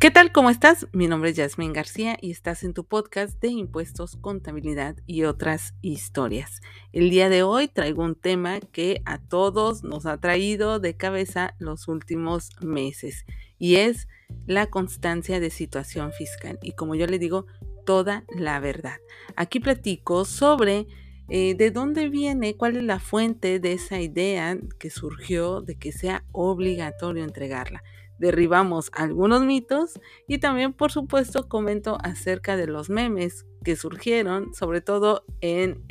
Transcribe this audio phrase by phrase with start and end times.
[0.00, 0.30] ¿Qué tal?
[0.30, 0.86] ¿Cómo estás?
[0.92, 5.74] Mi nombre es Yasmín García y estás en tu podcast de impuestos, contabilidad y otras
[5.82, 6.60] historias.
[6.92, 11.56] El día de hoy traigo un tema que a todos nos ha traído de cabeza
[11.58, 13.26] los últimos meses
[13.58, 14.06] y es
[14.46, 17.46] la constancia de situación fiscal y como yo le digo,
[17.84, 18.98] toda la verdad.
[19.34, 20.86] Aquí platico sobre
[21.28, 25.90] eh, de dónde viene, cuál es la fuente de esa idea que surgió de que
[25.90, 27.82] sea obligatorio entregarla
[28.18, 34.80] derribamos algunos mitos y también, por supuesto, comento acerca de los memes que surgieron, sobre
[34.80, 35.82] todo en,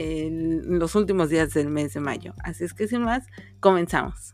[0.80, 2.34] los últimos días del mes de mayo.
[2.44, 3.26] Así es que sin más,
[3.60, 4.34] comenzamos.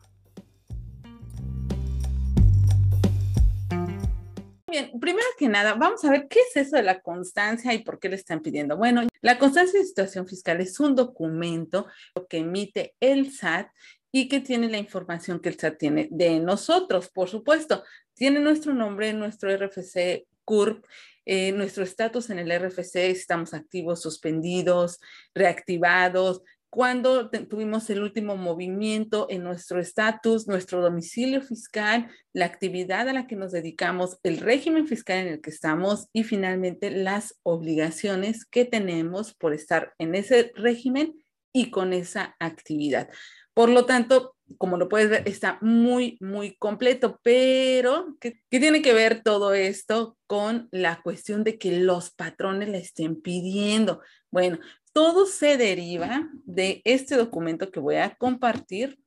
[4.68, 8.00] Bien, primero que nada, vamos a ver qué es eso de la constancia y por
[8.00, 8.76] qué le están pidiendo.
[8.76, 11.86] Bueno, la constancia de situación fiscal es un documento
[12.28, 13.68] que emite el SAT
[14.16, 17.84] y que tiene la información que el SAT tiene de nosotros, por supuesto.
[18.13, 20.86] Tiene nuestro nombre, nuestro RFC CURP,
[21.25, 25.00] eh, nuestro estatus en el RFC, estamos activos, suspendidos,
[25.33, 33.14] reactivados, cuando tuvimos el último movimiento en nuestro estatus, nuestro domicilio fiscal, la actividad a
[33.14, 38.44] la que nos dedicamos, el régimen fiscal en el que estamos y finalmente las obligaciones
[38.44, 41.14] que tenemos por estar en ese régimen
[41.53, 43.08] y con esa actividad.
[43.54, 48.94] Por lo tanto, como lo puedes ver, está muy, muy completo, pero ¿qué, tiene que
[48.94, 54.02] ver todo esto con la cuestión de que los patrones le estén pidiendo?
[54.32, 54.60] Bueno,
[54.92, 59.00] todo se deriva de este documento que voy a compartir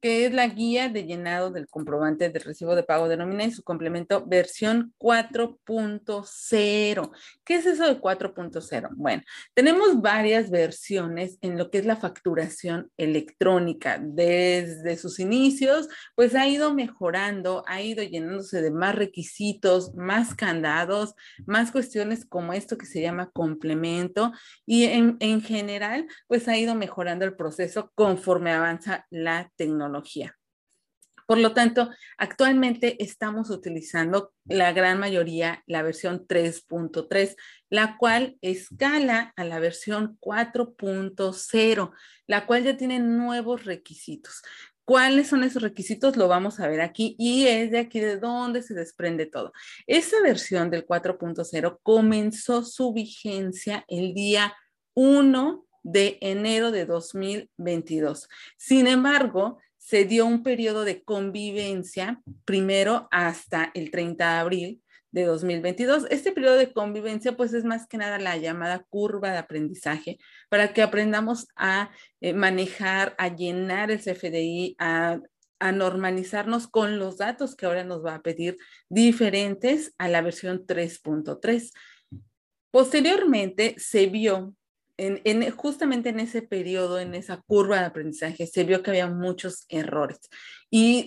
[0.00, 3.50] que es la guía de llenado del comprobante de recibo de pago de nómina y
[3.50, 7.10] su complemento versión 4.0.
[7.44, 8.90] ¿Qué es eso de 4.0?
[8.94, 9.22] Bueno,
[9.54, 13.98] tenemos varias versiones en lo que es la facturación electrónica.
[14.00, 21.14] Desde sus inicios, pues ha ido mejorando, ha ido llenándose de más requisitos, más candados,
[21.46, 24.30] más cuestiones como esto que se llama complemento
[24.64, 29.87] y en, en general, pues ha ido mejorando el proceso conforme avanza la tecnología
[31.28, 37.36] por lo tanto, actualmente estamos utilizando la gran mayoría la versión 3.3,
[37.68, 41.92] la cual escala a la versión 4.0,
[42.26, 44.40] la cual ya tiene nuevos requisitos.
[44.86, 46.16] ¿Cuáles son esos requisitos?
[46.16, 49.52] Lo vamos a ver aquí y es de aquí de donde se desprende todo.
[49.86, 54.56] Esa versión del 4.0 comenzó su vigencia el día
[54.94, 58.30] 1 de enero de 2022.
[58.56, 64.82] Sin embargo, se dio un periodo de convivencia, primero hasta el 30 de abril
[65.12, 66.04] de 2022.
[66.10, 70.18] Este periodo de convivencia, pues es más que nada la llamada curva de aprendizaje,
[70.50, 71.90] para que aprendamos a
[72.20, 75.20] eh, manejar, a llenar el CFDI, a,
[75.58, 78.58] a normalizarnos con los datos que ahora nos va a pedir
[78.90, 81.72] diferentes a la versión 3.3.
[82.70, 84.54] Posteriormente se vio
[84.98, 89.64] en, justamente en ese periodo, en esa curva de aprendizaje, se vio que había muchos
[89.68, 90.18] errores
[90.70, 91.06] y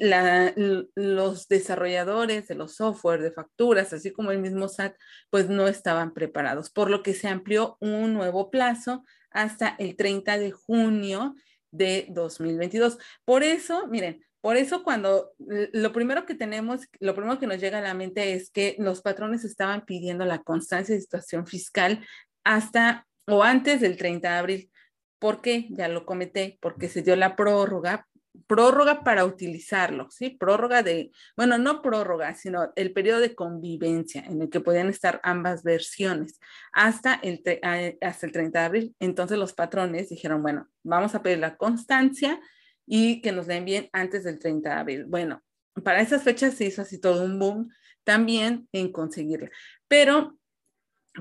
[0.95, 4.95] los desarrolladores de los software de facturas, así como el mismo SAT,
[5.29, 10.37] pues no estaban preparados, por lo que se amplió un nuevo plazo hasta el 30
[10.39, 11.35] de junio
[11.71, 12.97] de 2022.
[13.25, 17.77] Por eso, miren, por eso cuando lo primero que tenemos, lo primero que nos llega
[17.77, 22.03] a la mente es que los patrones estaban pidiendo la constancia de situación fiscal
[22.43, 24.71] hasta o antes del 30 de abril.
[25.19, 25.67] ¿Por qué?
[25.69, 28.07] Ya lo comenté, porque se dio la prórroga,
[28.47, 30.31] prórroga para utilizarlo, ¿sí?
[30.31, 35.19] Prórroga de, bueno, no prórroga, sino el periodo de convivencia en el que podían estar
[35.23, 36.39] ambas versiones
[36.71, 37.41] hasta el,
[38.01, 38.95] hasta el 30 de abril.
[38.99, 42.39] Entonces los patrones dijeron, bueno, vamos a pedir la constancia
[42.85, 45.05] y que nos den bien antes del 30 de abril.
[45.05, 45.43] Bueno,
[45.83, 47.69] para esas fechas se hizo así todo un boom
[48.03, 49.49] también en conseguirla.
[49.87, 50.37] Pero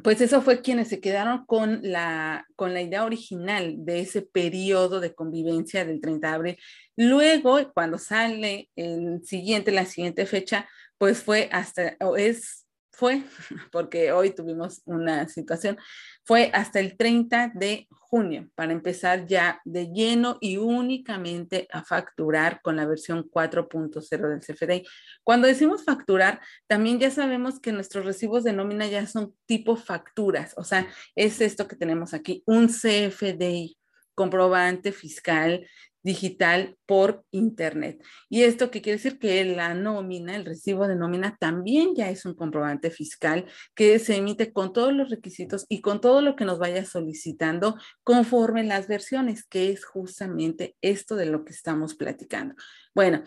[0.04, 5.00] pues eso fue quienes se quedaron con la, con la idea original de ese periodo
[5.00, 6.58] de convivencia del 30 de abril.
[6.96, 12.59] Luego, cuando sale el siguiente, la siguiente fecha, pues fue hasta, o es
[13.00, 13.22] fue,
[13.72, 15.78] porque hoy tuvimos una situación,
[16.22, 22.60] fue hasta el 30 de junio para empezar ya de lleno y únicamente a facturar
[22.60, 24.86] con la versión 4.0 del CFDI.
[25.24, 30.52] Cuando decimos facturar, también ya sabemos que nuestros recibos de nómina ya son tipo facturas,
[30.58, 33.78] o sea, es esto que tenemos aquí, un CFDI
[34.14, 35.66] comprobante fiscal
[36.02, 38.02] digital por Internet.
[38.28, 39.18] ¿Y esto qué quiere decir?
[39.18, 44.16] Que la nómina, el recibo de nómina, también ya es un comprobante fiscal que se
[44.16, 48.88] emite con todos los requisitos y con todo lo que nos vaya solicitando conforme las
[48.88, 52.54] versiones, que es justamente esto de lo que estamos platicando.
[52.94, 53.22] Bueno,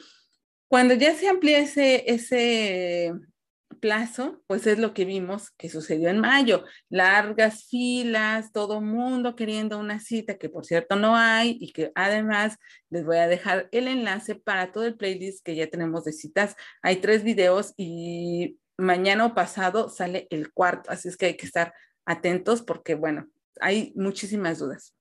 [0.67, 3.13] cuando ya se amplía ese, ese
[3.75, 6.63] plazo, pues es lo que vimos que sucedió en mayo.
[6.89, 12.57] Largas filas, todo mundo queriendo una cita que por cierto no hay y que además
[12.89, 16.55] les voy a dejar el enlace para todo el playlist que ya tenemos de citas.
[16.81, 21.45] Hay tres videos y mañana o pasado sale el cuarto, así es que hay que
[21.45, 21.73] estar
[22.05, 23.29] atentos porque, bueno,
[23.59, 24.95] hay muchísimas dudas.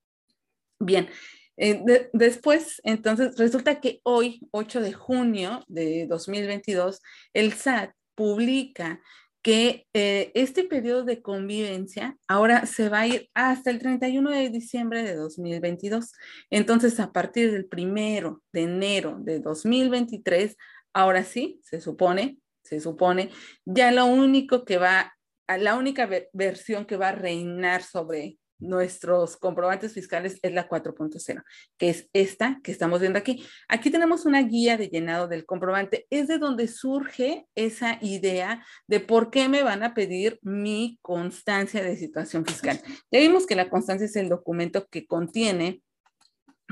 [0.79, 1.09] Bien,
[1.57, 7.01] eh, después, entonces, resulta que hoy, 8 de junio de 2022,
[7.33, 9.01] el SAT publica
[9.43, 14.49] que eh, este periodo de convivencia ahora se va a ir hasta el 31 de
[14.49, 16.13] diciembre de 2022.
[16.49, 20.55] Entonces, a partir del primero de enero de 2023,
[20.93, 23.31] ahora sí, se supone, se supone,
[23.65, 25.13] ya lo único que va,
[25.47, 31.43] la única versión que va a reinar sobre nuestros comprobantes fiscales es la 4.0,
[31.77, 33.45] que es esta que estamos viendo aquí.
[33.67, 36.07] Aquí tenemos una guía de llenado del comprobante.
[36.09, 41.83] Es de donde surge esa idea de por qué me van a pedir mi constancia
[41.83, 42.81] de situación fiscal.
[43.11, 45.81] Ya vimos que la constancia es el documento que contiene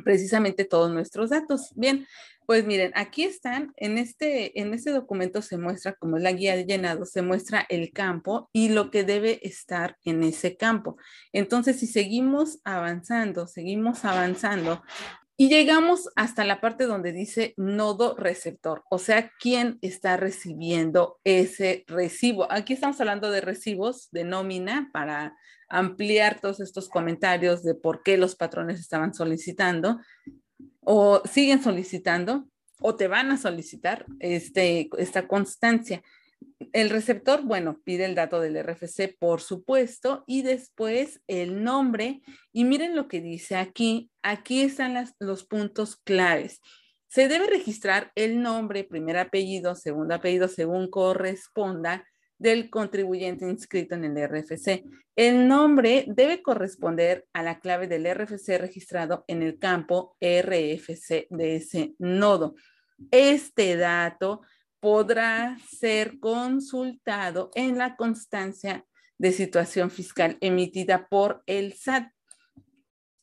[0.03, 1.71] precisamente todos nuestros datos.
[1.75, 2.07] Bien,
[2.51, 6.65] pues miren, aquí están, en este, en este documento se muestra, como la guía de
[6.65, 10.97] llenado, se muestra el campo y lo que debe estar en ese campo.
[11.31, 14.83] Entonces, si seguimos avanzando, seguimos avanzando,
[15.37, 21.85] y llegamos hasta la parte donde dice nodo receptor, o sea, quién está recibiendo ese
[21.87, 22.51] recibo.
[22.51, 25.37] Aquí estamos hablando de recibos de nómina para
[25.69, 30.01] ampliar todos estos comentarios de por qué los patrones estaban solicitando
[30.81, 32.47] o siguen solicitando
[32.79, 36.01] o te van a solicitar este, esta constancia.
[36.73, 42.21] El receptor, bueno, pide el dato del RFC, por supuesto, y después el nombre.
[42.51, 44.09] Y miren lo que dice aquí.
[44.23, 46.59] Aquí están los puntos claves.
[47.07, 52.05] Se debe registrar el nombre, primer apellido, segundo apellido, según corresponda,
[52.41, 54.83] del contribuyente inscrito en el RFC.
[55.15, 61.55] El nombre debe corresponder a la clave del RFC registrado en el campo RFC de
[61.55, 62.55] ese nodo.
[63.11, 64.41] Este dato
[64.79, 68.87] podrá ser consultado en la constancia
[69.19, 72.11] de situación fiscal emitida por el SAT,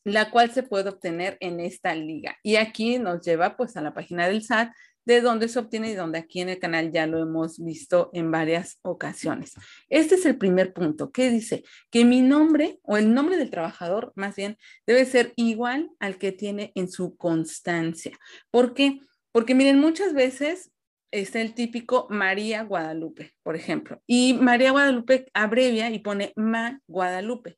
[0.05, 2.37] la cual se puede obtener en esta liga.
[2.45, 4.71] Y aquí nos lleva pues a la página del SAT
[5.09, 8.31] de dónde se obtiene y donde aquí en el canal ya lo hemos visto en
[8.31, 9.55] varias ocasiones.
[9.89, 14.13] Este es el primer punto, que dice que mi nombre o el nombre del trabajador
[14.17, 18.19] más bien debe ser igual al que tiene en su constancia.
[18.51, 19.01] ¿Por qué?
[19.33, 20.73] Porque miren, muchas veces
[21.11, 27.57] está el típico María Guadalupe, por ejemplo, y María Guadalupe abrevia y pone Ma Guadalupe.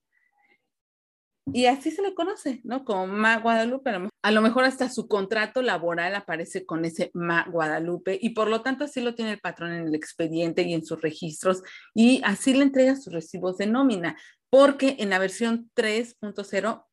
[1.52, 2.84] Y así se le conoce, ¿no?
[2.84, 3.90] Como Ma Guadalupe.
[4.22, 8.62] A lo mejor hasta su contrato laboral aparece con ese Ma Guadalupe y por lo
[8.62, 11.62] tanto así lo tiene el patrón en el expediente y en sus registros
[11.94, 14.16] y así le entrega sus recibos de nómina,
[14.48, 16.84] porque en la versión 3.0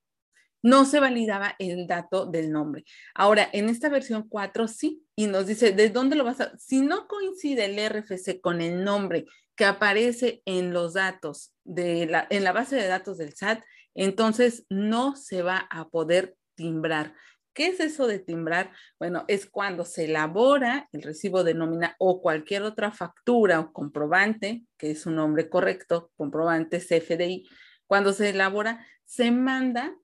[0.64, 2.84] no se validaba el dato del nombre.
[3.14, 6.58] Ahora, en esta versión 4 sí, y nos dice, ¿de dónde lo vas a...?
[6.58, 9.26] Si no coincide el RFC con el nombre
[9.56, 13.62] que aparece en los datos, de la, en la base de datos del SAT,
[14.04, 17.14] entonces no se va a poder timbrar.
[17.58, 18.72] ¿Qué es eso de timbrar?
[19.00, 24.64] Bueno, es cuando se elabora el recibo de nómina o cualquier otra factura o comprobante,
[24.78, 27.50] que es un nombre correcto, comprobante CFDI,
[27.88, 29.96] cuando se elabora, se manda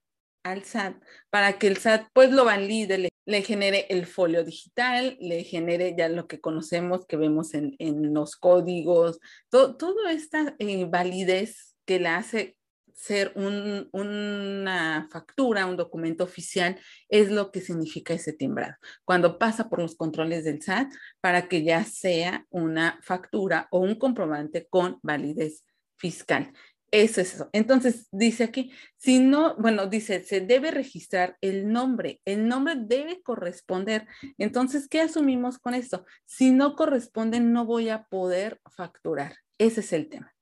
[0.44, 0.96] al SAT
[1.30, 6.10] para que el SAT pues lo valide, le, genere el folio digital, le genere ya
[6.10, 7.76] lo que conocemos, que vemos en,
[8.14, 9.20] los códigos,
[9.52, 12.58] toda esta eh, validez que le hace
[12.94, 18.76] ser una factura, un documento oficial, es lo que significa ese timbrado.
[19.06, 23.96] Cuando pasa por los controles del SAT para que ya sea una factura o un
[23.96, 25.66] comprobante con validez
[25.98, 26.54] fiscal.
[26.94, 27.50] Eso es eso.
[27.54, 32.22] Entonces, dice aquí, si no, bueno, dice, se debe registrar el nombre.
[32.24, 34.06] El nombre debe corresponder.
[34.38, 36.06] Entonces, ¿qué asumimos con esto?
[36.26, 39.38] Si no corresponde, no voy a poder facturar.
[39.58, 40.36] Ese es el tema.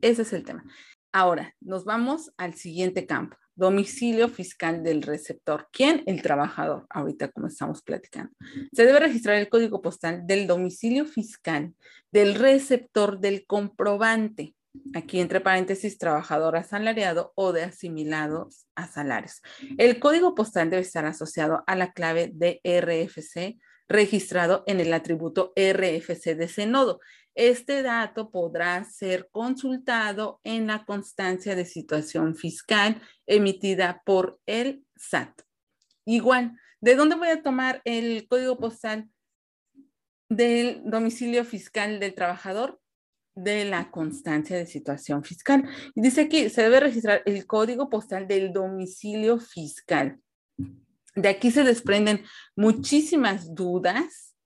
[0.00, 0.64] Ese es el tema.
[1.18, 5.66] Ahora, nos vamos al siguiente campo, domicilio fiscal del receptor.
[5.72, 6.02] ¿Quién?
[6.04, 8.34] El trabajador, ahorita como estamos platicando.
[8.74, 11.72] Se debe registrar el código postal del domicilio fiscal
[12.12, 14.54] del receptor del comprobante.
[14.94, 19.40] Aquí entre paréntesis, trabajador asalariado o de asimilados a salarios.
[19.78, 25.52] El código postal debe estar asociado a la clave de RFC registrado en el atributo
[25.56, 27.00] RFC de ese nodo.
[27.34, 35.42] Este dato podrá ser consultado en la constancia de situación fiscal emitida por el SAT.
[36.06, 39.10] Igual, ¿de dónde voy a tomar el código postal
[40.28, 42.80] del domicilio fiscal del trabajador?
[43.36, 45.68] de la constancia de situación fiscal.
[45.94, 50.18] Dice aquí, se debe registrar el código postal del domicilio fiscal.
[51.16, 54.36] De aquí se desprenden muchísimas dudas,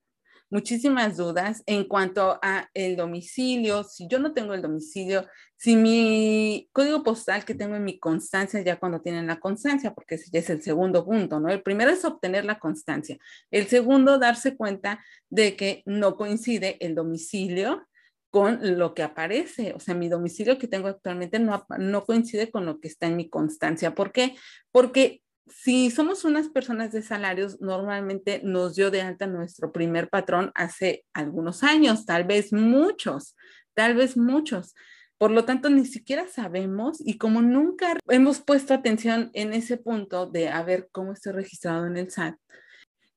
[0.50, 6.68] muchísimas dudas en cuanto a el domicilio, si yo no tengo el domicilio, si mi
[6.72, 10.38] código postal que tengo en mi constancia ya cuando tienen la constancia, porque ese ya
[10.38, 11.48] es el segundo punto, ¿no?
[11.48, 13.18] El primero es obtener la constancia.
[13.50, 17.84] El segundo, darse cuenta de que no coincide el domicilio
[18.30, 19.72] con lo que aparece.
[19.74, 23.16] O sea, mi domicilio que tengo actualmente no, no coincide con lo que está en
[23.16, 23.92] mi constancia.
[23.92, 24.36] ¿Por qué?
[24.70, 30.52] Porque si somos unas personas de salarios, normalmente nos dio de alta nuestro primer patrón
[30.54, 33.36] hace algunos años, tal vez muchos,
[33.74, 34.74] tal vez muchos.
[35.18, 40.26] Por lo tanto, ni siquiera sabemos y como nunca hemos puesto atención en ese punto
[40.26, 42.36] de a ver cómo estoy registrado en el SAT,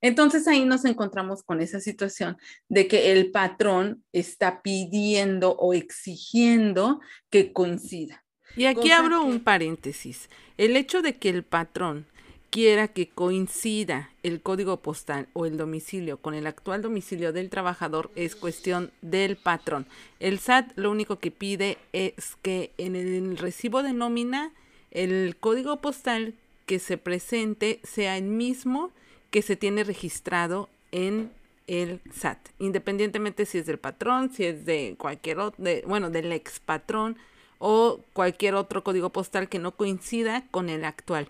[0.03, 2.35] entonces ahí nos encontramos con esa situación
[2.67, 6.99] de que el patrón está pidiendo o exigiendo
[7.29, 8.25] que coincida.
[8.57, 10.29] Y aquí abro un paréntesis.
[10.57, 12.05] El hecho de que el patrón
[12.53, 18.11] quiera que coincida el código postal o el domicilio con el actual domicilio del trabajador
[18.15, 19.87] es cuestión del patrón.
[20.19, 24.51] El SAT lo único que pide es que en el recibo de nómina
[24.91, 26.35] el código postal
[26.67, 28.91] que se presente sea el mismo
[29.31, 31.31] que se tiene registrado en
[31.65, 36.59] el SAT, independientemente si es del patrón, si es de cualquier otro, bueno, del ex
[36.59, 37.17] patrón
[37.57, 41.29] o cualquier otro código postal que no coincida con el actual.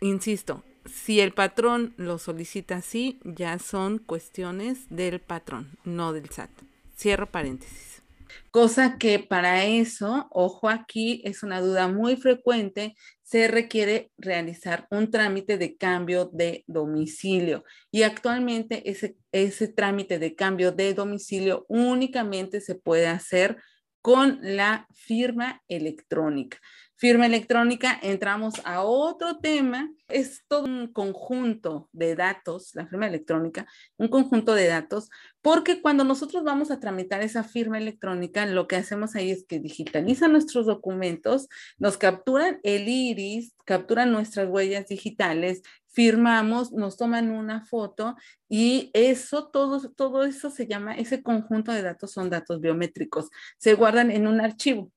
[0.00, 6.50] Insisto, si el patrón lo solicita así, ya son cuestiones del patrón, no del SAT.
[6.96, 8.02] Cierro paréntesis.
[8.50, 15.10] Cosa que para eso, ojo aquí, es una duda muy frecuente, se requiere realizar un
[15.10, 17.64] trámite de cambio de domicilio.
[17.90, 23.56] Y actualmente ese, ese trámite de cambio de domicilio únicamente se puede hacer
[24.02, 26.58] con la firma electrónica
[27.04, 29.90] firma electrónica, entramos a otro tema.
[30.08, 33.66] Es todo un conjunto de datos, la firma electrónica,
[33.98, 35.10] un conjunto de datos,
[35.42, 39.60] porque cuando nosotros vamos a tramitar esa firma electrónica, lo que hacemos ahí es que
[39.60, 47.66] digitalizan nuestros documentos, nos capturan el iris, capturan nuestras huellas digitales, firmamos, nos toman una
[47.66, 48.16] foto
[48.48, 53.74] y eso, todo, todo eso se llama, ese conjunto de datos son datos biométricos, se
[53.74, 54.90] guardan en un archivo.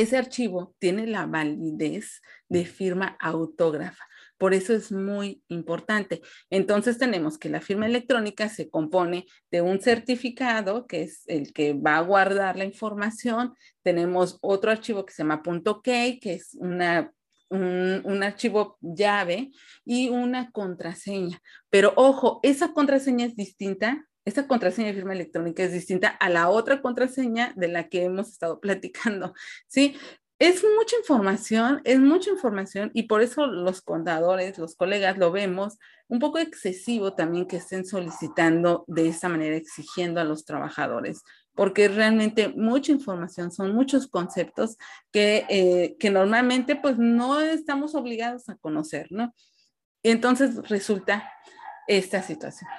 [0.00, 4.04] Ese archivo tiene la validez de firma autógrafa.
[4.38, 6.22] Por eso es muy importante.
[6.48, 11.72] Entonces tenemos que la firma electrónica se compone de un certificado, que es el que
[11.74, 13.54] va a guardar la información.
[13.82, 15.42] Tenemos otro archivo que se llama
[15.82, 17.12] .key, que es una,
[17.50, 19.50] un, un archivo llave
[19.84, 21.40] y una contraseña.
[21.68, 26.48] Pero ojo, esa contraseña es distinta esta contraseña de firma electrónica es distinta a la
[26.50, 29.34] otra contraseña de la que hemos estado platicando,
[29.66, 29.96] ¿sí?
[30.38, 35.78] Es mucha información, es mucha información y por eso los contadores, los colegas lo vemos
[36.06, 41.88] un poco excesivo también que estén solicitando de esta manera, exigiendo a los trabajadores, porque
[41.88, 44.76] realmente mucha información, son muchos conceptos
[45.10, 49.34] que, eh, que normalmente pues no estamos obligados a conocer, ¿no?
[50.04, 51.32] Entonces resulta
[51.88, 52.70] esta situación.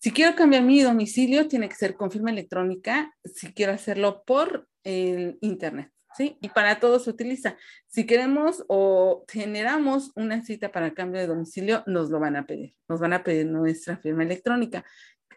[0.00, 4.68] Si quiero cambiar mi domicilio, tiene que ser con firma electrónica, si quiero hacerlo por
[4.84, 6.38] el Internet, ¿sí?
[6.40, 7.56] Y para todo se utiliza.
[7.88, 12.76] Si queremos o generamos una cita para cambio de domicilio, nos lo van a pedir,
[12.88, 14.84] nos van a pedir nuestra firma electrónica.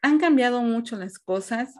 [0.03, 1.73] Han cambiado mucho las cosas,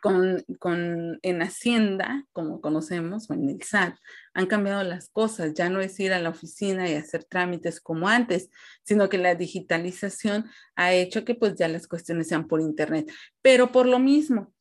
[0.00, 3.96] con, con, en Hacienda, como conocemos, o en el SAT,
[4.34, 5.54] han cambiado las cosas.
[5.54, 8.50] Ya no es ir a la oficina y hacer trámites como antes,
[8.82, 13.10] sino que la digitalización ha hecho que pues ya las cuestiones sean por Internet.
[13.42, 14.52] Pero por lo mismo,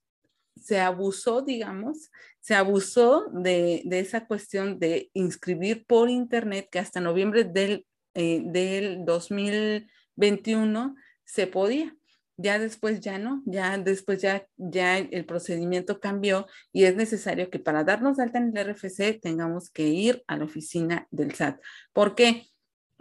[0.55, 6.99] se abusó, digamos, se abusó de, de esa cuestión de inscribir por Internet que hasta
[6.99, 11.95] noviembre del, eh, del 2021 se podía
[12.41, 17.59] ya después ya no, ya después ya, ya el procedimiento cambió y es necesario que
[17.59, 21.59] para darnos alta en el RFC tengamos que ir a la oficina del SAT.
[21.91, 22.47] ¿Por qué?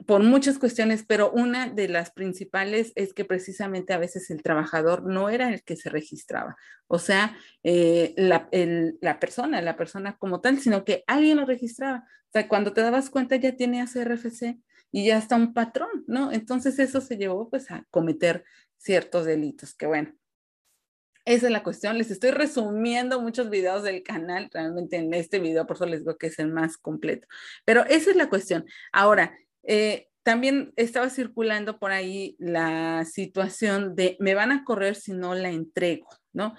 [0.07, 5.07] Por muchas cuestiones, pero una de las principales es que precisamente a veces el trabajador
[5.07, 6.57] no era el que se registraba,
[6.89, 8.49] o sea, eh, la,
[9.01, 12.05] la, persona, la persona como tal, sino que alguien lo registraba.
[12.29, 14.59] O sea, cuando te dabas cuenta ya tiene RFC
[14.91, 16.33] y ya está un patrón, ¿no?
[16.33, 18.45] Entonces eso se llevó pues a cometer
[18.79, 20.15] ciertos delitos, que bueno,
[21.25, 21.99] Esa es la cuestión.
[21.99, 26.17] Les estoy resumiendo muchos videos del canal, realmente en este video, por eso les digo
[26.17, 27.29] que es el más completo.
[27.67, 28.65] Pero esa es la cuestión.
[28.93, 35.13] Ahora, eh, también estaba circulando por ahí la situación de me van a correr si
[35.13, 36.55] no la entrego, ¿no?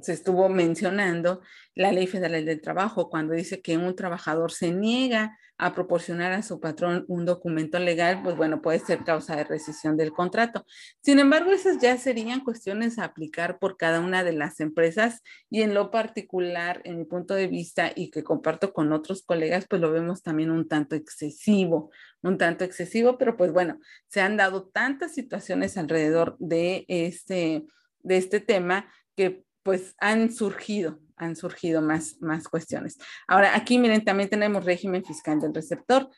[0.00, 1.40] Se estuvo mencionando
[1.74, 6.42] la ley federal del trabajo cuando dice que un trabajador se niega a proporcionar a
[6.42, 10.66] su patrón un documento legal, pues bueno, puede ser causa de rescisión del contrato.
[11.00, 15.62] Sin embargo, esas ya serían cuestiones a aplicar por cada una de las empresas y
[15.62, 19.80] en lo particular, en mi punto de vista y que comparto con otros colegas, pues
[19.80, 21.90] lo vemos también un tanto excesivo,
[22.22, 27.64] un tanto excesivo, pero pues bueno, se han dado tantas situaciones alrededor de este,
[28.00, 32.98] de este tema que pues han surgido, han surgido más, más cuestiones.
[33.26, 36.08] Ahora, aquí miren, también tenemos régimen fiscal del receptor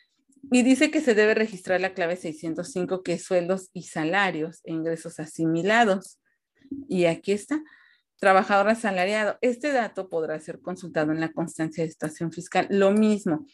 [0.51, 4.73] y dice que se debe registrar la clave 605, que es sueldos y salarios e
[4.73, 6.19] ingresos asimilados.
[6.89, 7.63] Y aquí está,
[8.19, 9.39] trabajador asalariado.
[9.41, 12.67] Este dato podrá ser consultado en la constancia de situación fiscal.
[12.69, 13.47] Lo mismo.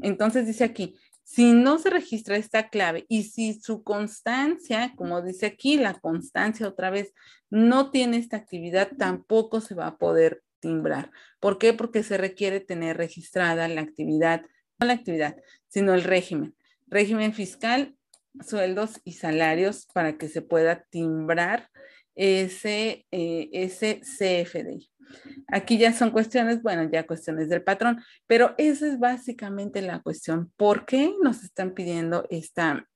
[0.00, 0.96] Entonces dice aquí,
[1.30, 6.66] si no se registra esta clave y si su constancia, como dice aquí, la constancia
[6.66, 7.14] otra vez,
[7.50, 11.12] no tiene esta actividad, tampoco se va a poder timbrar.
[11.38, 11.72] ¿Por qué?
[11.72, 14.42] Porque se requiere tener registrada la actividad,
[14.80, 15.36] no la actividad,
[15.68, 16.56] sino el régimen.
[16.88, 17.94] Régimen fiscal,
[18.44, 21.70] sueldos y salarios para que se pueda timbrar
[22.16, 24.89] ese, eh, ese CFDI.
[25.48, 30.52] Aquí ya son cuestiones, bueno, ya cuestiones del patrón, pero esa es básicamente la cuestión.
[30.56, 32.88] ¿Por qué nos están pidiendo esta,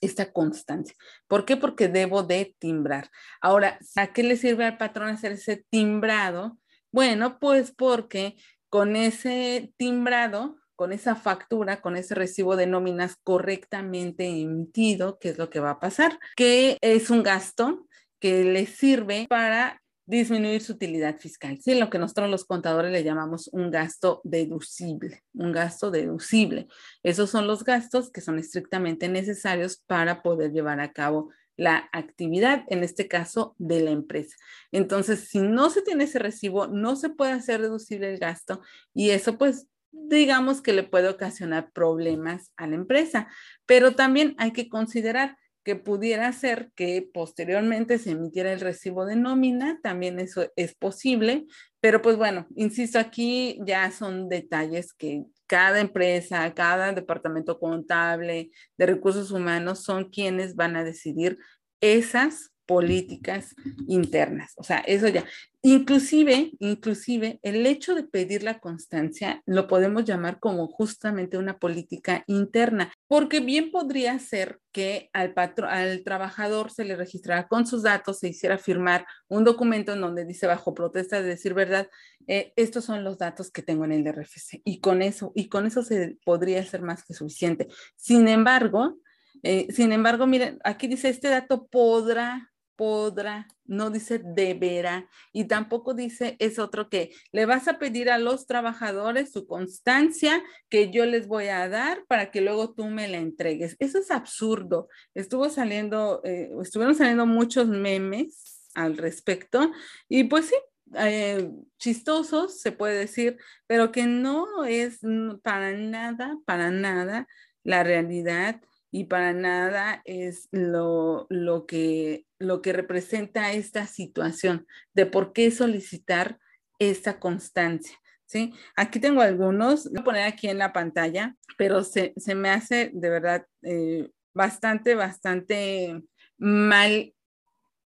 [0.00, 0.94] esta constancia?
[1.26, 1.56] ¿Por qué?
[1.56, 3.10] Porque debo de timbrar.
[3.40, 6.58] Ahora, ¿a qué le sirve al patrón hacer ese timbrado?
[6.92, 8.36] Bueno, pues porque
[8.68, 15.38] con ese timbrado, con esa factura, con ese recibo de nóminas correctamente emitido, ¿qué es
[15.38, 16.18] lo que va a pasar?
[16.36, 17.86] Que es un gasto
[18.20, 21.74] que le sirve para disminuir su utilidad fiscal, ¿sí?
[21.74, 26.68] Lo que nosotros los contadores le llamamos un gasto deducible, un gasto deducible.
[27.02, 32.64] Esos son los gastos que son estrictamente necesarios para poder llevar a cabo la actividad,
[32.68, 34.36] en este caso de la empresa.
[34.72, 38.60] Entonces, si no se tiene ese recibo, no se puede hacer deducible el gasto
[38.94, 43.28] y eso pues digamos que le puede ocasionar problemas a la empresa.
[43.64, 49.16] Pero también hay que considerar que pudiera ser que posteriormente se emitiera el recibo de
[49.16, 51.44] nómina, también eso es posible,
[51.80, 58.86] pero pues bueno, insisto, aquí ya son detalles que cada empresa, cada departamento contable de
[58.86, 61.36] recursos humanos son quienes van a decidir
[61.80, 63.54] esas políticas
[63.86, 64.52] internas.
[64.56, 65.24] O sea, eso ya.
[65.62, 72.22] Inclusive, inclusive, el hecho de pedir la constancia lo podemos llamar como justamente una política
[72.28, 75.34] interna, porque bien podría ser que al,
[75.68, 80.24] al trabajador se le registrara con sus datos, se hiciera firmar un documento en donde
[80.24, 81.88] dice bajo protesta de decir verdad,
[82.28, 85.66] eh, estos son los datos que tengo en el RFC y con eso, y con
[85.66, 87.66] eso se podría ser más que suficiente.
[87.96, 88.98] Sin embargo,
[89.42, 95.94] eh, sin embargo, miren, aquí dice, este dato podrá podrá, no dice deberá y tampoco
[95.94, 101.06] dice es otro que le vas a pedir a los trabajadores su constancia que yo
[101.06, 103.76] les voy a dar para que luego tú me la entregues.
[103.78, 104.88] Eso es absurdo.
[105.14, 109.72] Estuvo saliendo, eh, estuvieron saliendo muchos memes al respecto
[110.08, 110.54] y pues sí.
[110.94, 115.00] Eh, chistosos, se puede decir, pero que no es
[115.42, 117.26] para nada, para nada
[117.64, 118.60] la realidad
[118.96, 125.50] y para nada es lo, lo, que, lo que representa esta situación de por qué
[125.50, 126.38] solicitar
[126.78, 127.94] esta constancia.
[128.24, 128.54] ¿sí?
[128.74, 132.90] Aquí tengo algunos, voy a poner aquí en la pantalla, pero se, se me hace
[132.94, 136.02] de verdad eh, bastante, bastante
[136.38, 137.12] mal,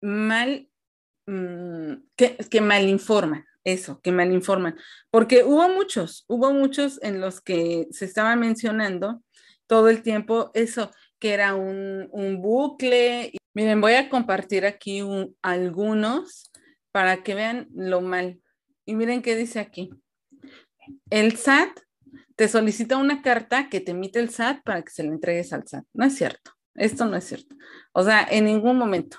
[0.03, 0.69] mal,
[1.27, 4.77] mm, que, que mal informan eso, que mal informan,
[5.11, 9.23] porque hubo muchos, hubo muchos en los que se estaba mencionando
[9.69, 12.09] todo el tiempo eso, que era un,
[12.41, 13.33] bucle.
[13.55, 15.03] Miren, voy a compartir aquí
[15.43, 16.51] algunos
[16.91, 18.41] para que vean lo mal.
[18.85, 19.91] Y miren qué dice aquí.
[21.11, 21.79] El SAT
[22.35, 25.67] te solicita una carta que te emite el SAT para que se la entregues al
[25.67, 25.85] SAT.
[25.93, 26.53] No es cierto.
[26.75, 27.55] Esto no es cierto.
[27.93, 29.19] O sea, en ningún momento.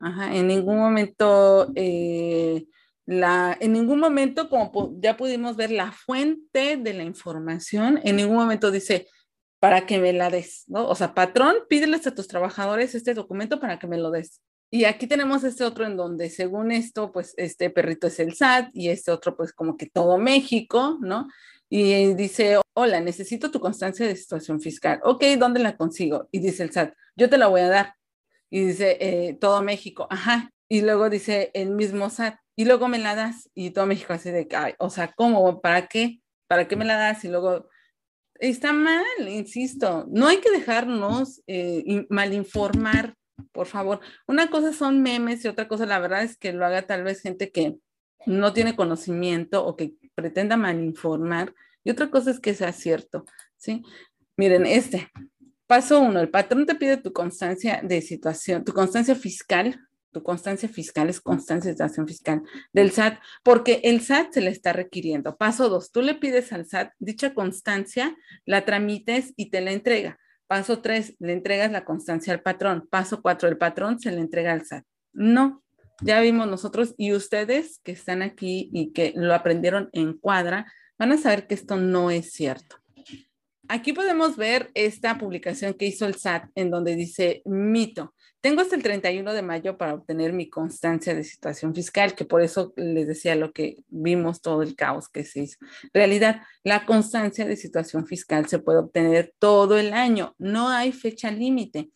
[0.00, 2.66] Ajá, en ningún momento, eh,
[3.06, 8.34] la, en ningún momento, como ya pudimos ver la fuente de la información, en ningún
[8.34, 9.06] momento dice,
[9.62, 10.88] para que me la des, ¿no?
[10.88, 14.42] O sea, patrón, pídeles a tus trabajadores este documento para que me lo des.
[14.72, 18.70] Y aquí tenemos este otro en donde, según esto, pues este perrito es el SAT
[18.74, 21.28] y este otro, pues como que todo México, ¿no?
[21.68, 24.98] Y dice, hola, necesito tu constancia de situación fiscal.
[25.04, 26.28] Ok, ¿dónde la consigo?
[26.32, 27.94] Y dice el SAT, yo te la voy a dar.
[28.50, 30.50] Y dice, eh, todo México, ajá.
[30.68, 34.32] y luego dice el mismo SAT, y luego me la das, y todo México así
[34.32, 35.60] de, ay, o sea, ¿cómo?
[35.60, 36.20] ¿Para qué?
[36.48, 37.24] ¿Para qué me la das?
[37.24, 37.68] Y luego,
[38.48, 43.14] está mal, insisto, no hay que dejarnos eh, mal informar,
[43.52, 44.00] por favor.
[44.26, 47.20] Una cosa son memes y otra cosa, la verdad es que lo haga tal vez
[47.20, 47.76] gente que
[48.26, 53.24] no tiene conocimiento o que pretenda malinformar, y otra cosa es que sea cierto,
[53.56, 53.82] ¿sí?
[54.36, 55.10] Miren, este,
[55.66, 59.80] paso uno, el patrón te pide tu constancia de situación, tu constancia fiscal
[60.12, 64.50] tu constancia fiscal es constancia de situación fiscal del SAT, porque el SAT se le
[64.50, 65.36] está requiriendo.
[65.36, 70.18] Paso dos, tú le pides al SAT dicha constancia, la tramites y te la entrega.
[70.46, 72.86] Paso tres, le entregas la constancia al patrón.
[72.90, 74.84] Paso cuatro, el patrón se le entrega al SAT.
[75.14, 75.62] No,
[76.02, 81.12] ya vimos nosotros y ustedes que están aquí y que lo aprendieron en cuadra, van
[81.12, 82.76] a saber que esto no es cierto.
[83.68, 88.14] Aquí podemos ver esta publicación que hizo el SAT en donde dice mito.
[88.42, 92.42] Tengo hasta el 31 de mayo para obtener mi constancia de situación fiscal, que por
[92.42, 95.58] eso les decía lo que vimos todo el caos que se hizo.
[95.94, 101.30] realidad, la constancia de situación fiscal se puede obtener todo el año, no hay fecha
[101.30, 101.90] límite.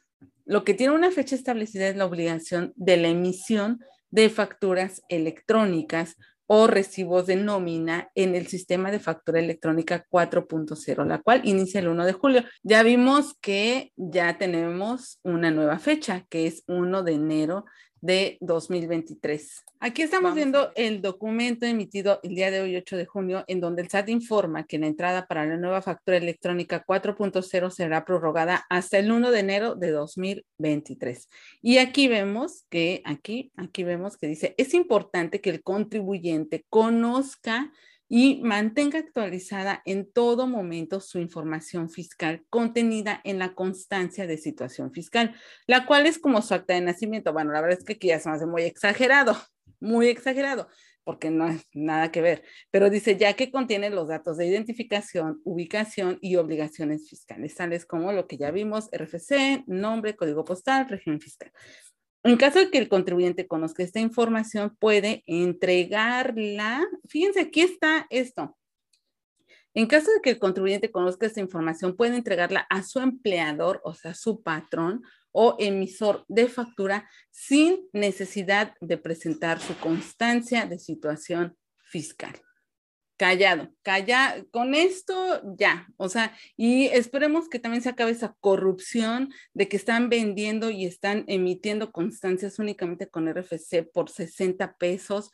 [0.44, 3.80] Lo que tiene una fecha establecida es la obligación de la emisión
[4.10, 11.18] de facturas electrónicas o recibos de nómina en el sistema de factura electrónica 4.0, la
[11.18, 12.44] cual inicia el 1 de julio.
[12.62, 17.64] Ya vimos que ya tenemos una nueva fecha, que es 1 de enero
[18.00, 19.64] de 2023.
[19.80, 23.82] Aquí estamos viendo el documento emitido el día de hoy, 8 de junio, en donde
[23.82, 28.98] el SAT informa que la entrada para la nueva factura electrónica 4.0 será prorrogada hasta
[28.98, 31.28] el 1 de enero de 2023.
[31.62, 37.70] Y aquí vemos que, aquí, aquí vemos que dice, es importante que el contribuyente conozca
[38.08, 44.92] y mantenga actualizada en todo momento su información fiscal contenida en la constancia de situación
[44.92, 45.34] fiscal,
[45.66, 47.32] la cual es como su acta de nacimiento.
[47.32, 49.36] Bueno, la verdad es que aquí ya se hace muy exagerado,
[49.80, 50.68] muy exagerado,
[51.04, 55.40] porque no es nada que ver, pero dice ya que contiene los datos de identificación,
[55.44, 61.20] ubicación y obligaciones fiscales, tales como lo que ya vimos, RFC, nombre, código postal, régimen
[61.20, 61.52] fiscal.
[62.26, 66.84] En caso de que el contribuyente conozca esta información, puede entregarla.
[67.08, 68.56] Fíjense, aquí está esto.
[69.74, 73.94] En caso de que el contribuyente conozca esta información, puede entregarla a su empleador, o
[73.94, 81.56] sea, su patrón o emisor de factura sin necesidad de presentar su constancia de situación
[81.76, 82.45] fiscal
[83.16, 89.32] callado, calla, con esto ya, o sea, y esperemos que también se acabe esa corrupción
[89.54, 95.30] de que están vendiendo y están emitiendo constancias únicamente con RFC por 60 pesos,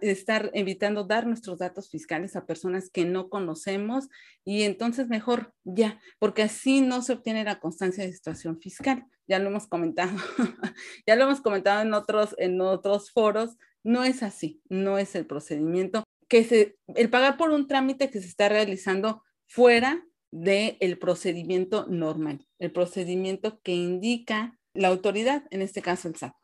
[0.00, 4.08] estar evitando dar nuestros datos fiscales a personas que no conocemos
[4.44, 9.06] y entonces mejor ya, porque así no se obtiene la constancia de situación fiscal.
[9.26, 10.12] Ya lo hemos comentado,
[11.06, 15.26] ya lo hemos comentado en otros, en otros foros, no es así, no es el
[15.26, 21.86] procedimiento que se, el pagar por un trámite que se está realizando fuera del procedimiento
[21.86, 26.34] normal, el procedimiento que indica la autoridad, en este caso el SAT.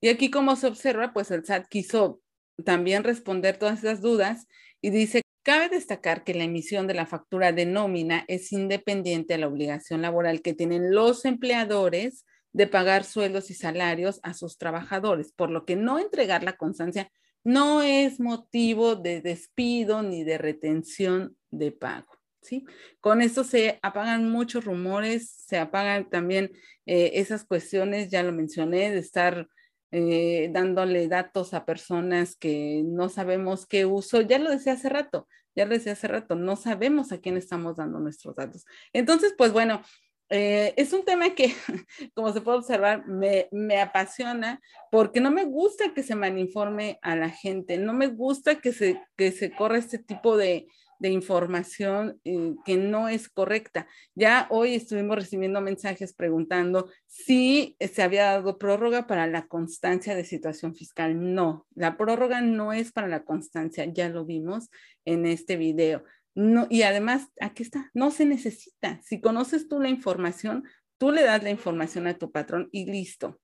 [0.00, 2.20] Y aquí como se observa, pues el SAT quiso
[2.64, 4.46] también responder todas esas dudas
[4.82, 9.38] y dice, cabe destacar que la emisión de la factura de nómina es independiente a
[9.38, 15.32] la obligación laboral que tienen los empleadores de pagar sueldos y salarios a sus trabajadores,
[15.32, 17.10] por lo que no entregar la constancia
[17.44, 22.18] no es motivo de despido ni de retención de pago.
[22.42, 22.64] ¿Sí?
[23.00, 26.52] Con esto se apagan muchos rumores, se apagan también
[26.86, 29.46] eh, esas cuestiones, ya lo mencioné, de estar
[29.92, 34.22] eh, dándole datos a personas que no sabemos qué uso.
[34.22, 37.76] Ya lo decía hace rato, ya lo decía hace rato, no sabemos a quién estamos
[37.76, 38.64] dando nuestros datos.
[38.92, 39.82] Entonces, pues bueno,
[40.30, 41.52] eh, es un tema que,
[42.14, 47.16] como se puede observar, me, me, apasiona porque no me gusta que se malinforme a
[47.16, 50.68] la gente, no me gusta que se, que se corra este tipo de,
[51.00, 53.88] de información eh, que no es correcta.
[54.14, 60.24] Ya hoy estuvimos recibiendo mensajes preguntando si se había dado prórroga para la constancia de
[60.24, 61.34] situación fiscal.
[61.34, 64.68] No, la prórroga no es para la constancia, ya lo vimos
[65.04, 66.04] en este video.
[66.34, 69.00] No, y además, aquí está, no se necesita.
[69.02, 70.64] Si conoces tú la información,
[70.98, 73.40] tú le das la información a tu patrón y listo.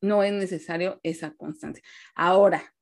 [0.00, 1.82] No es necesario esa constancia.
[2.14, 2.74] Ahora,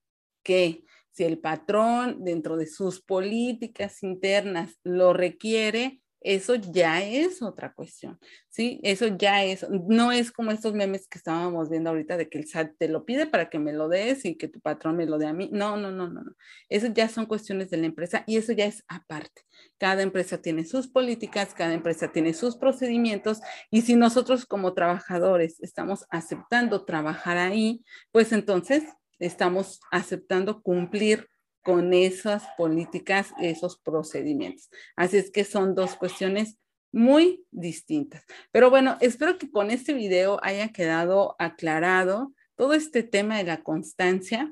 [0.45, 7.73] que si el patrón dentro de sus políticas internas lo requiere, eso ya es otra
[7.73, 8.81] cuestión, ¿sí?
[8.83, 12.47] Eso ya es, no es como estos memes que estábamos viendo ahorita de que el
[12.47, 15.19] SAT te lo pide para que me lo des y que tu patrón me lo
[15.19, 15.49] dé a mí.
[15.53, 16.33] No, no, no, no, no.
[16.69, 19.43] Eso ya son cuestiones de la empresa y eso ya es aparte.
[19.79, 25.61] Cada empresa tiene sus políticas, cada empresa tiene sus procedimientos y si nosotros como trabajadores
[25.61, 28.85] estamos aceptando trabajar ahí, pues entonces
[29.19, 31.29] estamos aceptando cumplir
[31.69, 34.71] con esas políticas, esos procedimientos.
[34.97, 36.57] Así es que son dos cuestiones
[36.93, 38.25] muy distintas.
[38.53, 43.63] Pero bueno, espero que con este video haya quedado aclarado todo este tema de la
[43.63, 44.51] constancia.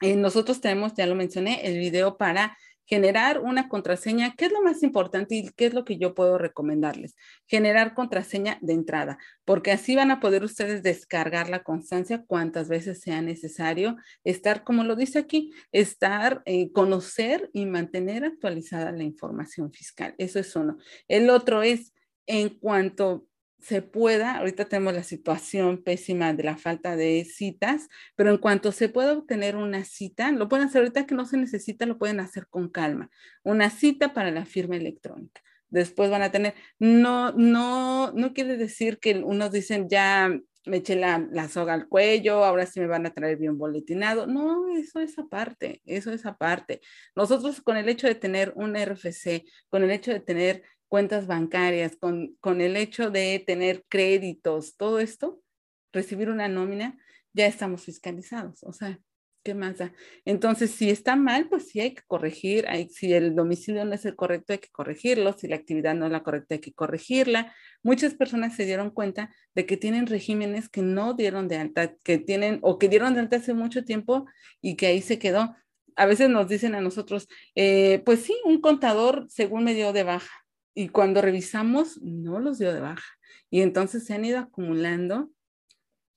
[0.00, 2.56] Eh, nosotros tenemos, ya lo mencioné, el video para
[2.86, 6.38] generar una contraseña, ¿qué es lo más importante y qué es lo que yo puedo
[6.38, 7.16] recomendarles?
[7.46, 13.00] Generar contraseña de entrada, porque así van a poder ustedes descargar la constancia cuantas veces
[13.00, 19.72] sea necesario, estar, como lo dice aquí, estar, eh, conocer y mantener actualizada la información
[19.72, 20.14] fiscal.
[20.18, 20.78] Eso es uno.
[21.08, 21.92] El otro es,
[22.26, 23.26] en cuanto
[23.60, 28.72] se pueda, ahorita tenemos la situación pésima de la falta de citas, pero en cuanto
[28.72, 32.20] se pueda obtener una cita, lo pueden hacer ahorita que no se necesita, lo pueden
[32.20, 33.10] hacer con calma.
[33.42, 35.40] Una cita para la firma electrónica.
[35.70, 40.30] Después van a tener, no, no, no quiere decir que unos dicen ya
[40.66, 44.26] me eché la, la, soga al cuello, ahora sí me van a traer bien boletinado.
[44.26, 46.80] No, eso es aparte, eso es aparte.
[47.14, 51.96] Nosotros con el hecho de tener un RFC, con el hecho de tener cuentas bancarias,
[51.96, 55.40] con, con el hecho de tener créditos, todo esto,
[55.92, 56.98] recibir una nómina,
[57.32, 58.62] ya estamos fiscalizados.
[58.62, 58.98] O sea,
[59.44, 59.92] ¿qué más da?
[60.24, 62.66] Entonces, si está mal, pues sí hay que corregir.
[62.90, 65.34] Si el domicilio no es el correcto, hay que corregirlo.
[65.34, 67.54] Si la actividad no es la correcta, hay que corregirla.
[67.82, 72.18] Muchas personas se dieron cuenta de que tienen regímenes que no dieron de alta, que
[72.18, 74.26] tienen o que dieron de alta hace mucho tiempo
[74.60, 75.54] y que ahí se quedó.
[75.96, 80.02] A veces nos dicen a nosotros, eh, pues sí, un contador según me dio de
[80.02, 80.43] baja
[80.74, 83.18] y cuando revisamos, no los dio de baja.
[83.50, 85.30] Y entonces se han ido acumulando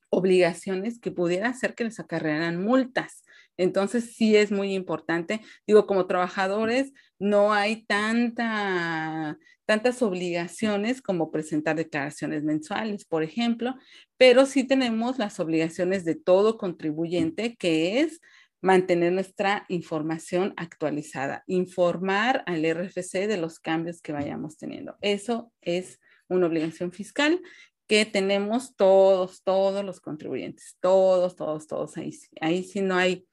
[0.10, 3.24] obligaciones que pudiera hacer que les acarrearan multas.
[3.58, 5.42] Entonces sí es muy importante.
[5.66, 13.76] Digo, como trabajadores no hay tanta, tantas obligaciones como presentar declaraciones mensuales, por ejemplo,
[14.18, 18.22] pero sí tenemos las obligaciones de todo contribuyente, que es
[18.62, 24.98] mantener nuestra información actualizada, informar al RFC de los cambios que vayamos teniendo.
[25.02, 27.42] Eso es una obligación fiscal
[27.88, 31.98] que tenemos todos, todos los contribuyentes, todos, todos, todos.
[31.98, 33.26] Ahí, ahí sí no hay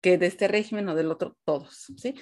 [0.00, 2.14] que de este régimen o del otro, todos, ¿sí?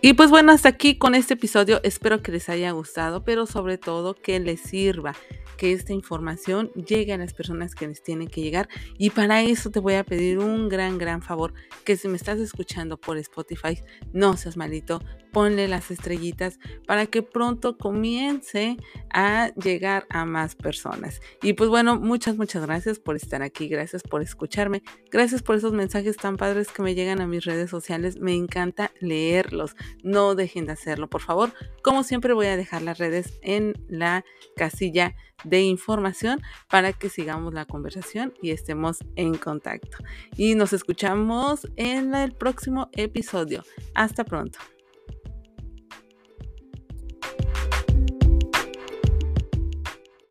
[0.00, 1.80] Y pues bueno, hasta aquí con este episodio.
[1.82, 5.14] Espero que les haya gustado, pero sobre todo que les sirva
[5.56, 8.68] que esta información llegue a las personas que les tienen que llegar.
[8.98, 12.38] Y para eso te voy a pedir un gran, gran favor, que si me estás
[12.38, 13.80] escuchando por Spotify,
[14.12, 15.00] no seas malito,
[15.34, 18.76] ponle las estrellitas para que pronto comience
[19.12, 21.20] a llegar a más personas.
[21.42, 25.72] Y pues bueno, muchas, muchas gracias por estar aquí, gracias por escucharme, gracias por esos
[25.72, 30.66] mensajes tan padres que me llegan a mis redes sociales, me encanta leerlos, no dejen
[30.66, 31.52] de hacerlo, por favor.
[31.82, 34.24] Como siempre voy a dejar las redes en la
[34.56, 39.98] casilla de información para que sigamos la conversación y estemos en contacto.
[40.36, 43.62] Y nos escuchamos en el próximo episodio.
[43.94, 44.58] Hasta pronto.